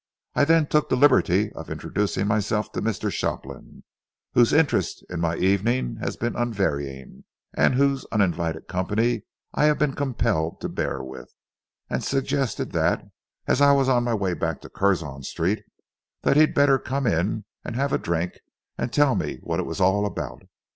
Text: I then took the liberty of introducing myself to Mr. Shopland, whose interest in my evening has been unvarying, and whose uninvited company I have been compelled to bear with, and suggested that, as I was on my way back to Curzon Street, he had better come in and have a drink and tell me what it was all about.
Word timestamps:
I 0.33 0.45
then 0.45 0.65
took 0.65 0.89
the 0.89 0.95
liberty 0.95 1.51
of 1.53 1.69
introducing 1.69 2.25
myself 2.25 2.71
to 2.71 2.81
Mr. 2.81 3.11
Shopland, 3.13 3.83
whose 4.33 4.51
interest 4.51 5.05
in 5.11 5.19
my 5.19 5.35
evening 5.35 5.97
has 5.97 6.17
been 6.17 6.35
unvarying, 6.35 7.23
and 7.53 7.75
whose 7.75 8.03
uninvited 8.11 8.67
company 8.67 9.25
I 9.53 9.65
have 9.65 9.77
been 9.77 9.93
compelled 9.93 10.59
to 10.61 10.69
bear 10.69 11.03
with, 11.03 11.31
and 11.87 12.03
suggested 12.03 12.71
that, 12.71 13.07
as 13.45 13.61
I 13.61 13.73
was 13.73 13.89
on 13.89 14.03
my 14.03 14.15
way 14.15 14.33
back 14.33 14.61
to 14.61 14.69
Curzon 14.69 15.21
Street, 15.21 15.63
he 16.23 16.29
had 16.39 16.55
better 16.55 16.79
come 16.79 17.05
in 17.05 17.45
and 17.63 17.75
have 17.75 17.93
a 17.93 17.99
drink 17.99 18.39
and 18.79 18.91
tell 18.91 19.13
me 19.13 19.37
what 19.43 19.59
it 19.59 19.67
was 19.67 19.79
all 19.79 20.07
about. 20.07 20.41